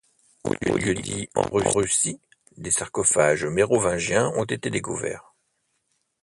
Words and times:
Au 0.45 0.75
lieu-dit 0.77 1.29
En 1.35 1.43
Russy 1.51 2.19
des 2.57 2.71
sarcophages 2.71 3.45
mérovingiens 3.45 4.29
ont 4.29 4.45
été 4.45 4.71
découverts. 4.71 5.35